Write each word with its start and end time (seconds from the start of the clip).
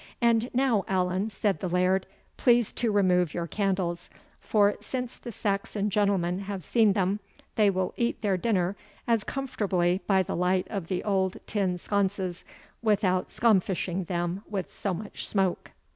"And 0.19 0.49
now, 0.51 0.83
Allan," 0.87 1.29
said 1.29 1.59
the 1.59 1.69
Laird, 1.69 2.07
"please 2.35 2.73
to 2.73 2.91
remove 2.91 3.35
your 3.35 3.45
candles; 3.45 4.09
for, 4.39 4.75
since 4.81 5.15
the 5.19 5.31
Saxon 5.31 5.91
gentlemen 5.91 6.39
have 6.39 6.63
seen 6.63 6.93
them, 6.93 7.19
they 7.55 7.69
will 7.69 7.93
eat 7.97 8.21
their 8.21 8.35
dinner 8.35 8.75
as 9.07 9.23
comfortably 9.23 10.01
by 10.07 10.23
the 10.23 10.35
light 10.35 10.65
of 10.71 10.87
the 10.87 11.03
old 11.03 11.37
tin 11.45 11.77
sconces, 11.77 12.43
without 12.81 13.29
scomfishing 13.29 14.05
them 14.07 14.41
with 14.49 14.71
so 14.71 14.95
much 14.95 15.27
smoke." 15.27 15.69